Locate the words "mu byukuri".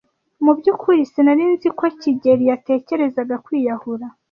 0.43-1.01